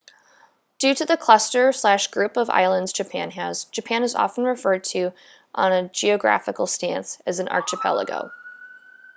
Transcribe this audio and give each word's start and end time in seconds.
due 0.79 0.95
to 0.95 1.05
the 1.05 1.15
cluster/group 1.15 2.35
of 2.35 2.49
islands 2.49 2.91
japan 2.91 3.29
has 3.29 3.65
japan 3.65 4.01
is 4.01 4.15
often 4.15 4.43
referred 4.43 4.83
to 4.83 5.11
on 5.53 5.71
a 5.71 5.89
geographical 5.89 6.65
stance 6.65 7.21
as 7.27 7.37
an 7.37 7.47
archipelago 7.47 8.31